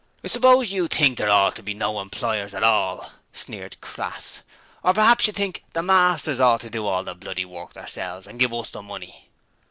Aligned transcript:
'I 0.23 0.29
suppose 0.29 0.71
you 0.73 0.87
think 0.87 1.19
there 1.19 1.29
oughtn't 1.29 1.57
to 1.57 1.61
be 1.61 1.75
no 1.75 2.01
employers 2.01 2.55
at 2.55 2.63
all?' 2.63 3.11
sneered 3.31 3.79
Crass. 3.81 4.41
'Or 4.83 4.93
p'raps 4.95 5.27
you 5.27 5.31
think 5.33 5.63
the 5.73 5.83
masters 5.83 6.39
ought 6.39 6.61
to 6.61 6.71
do 6.71 6.87
all 6.87 7.03
the 7.03 7.13
bloody 7.13 7.45
work 7.45 7.73
theirselves, 7.73 8.25
and 8.25 8.39
give 8.39 8.51
us 8.51 8.71
the 8.71 8.81
money?' 8.81 9.29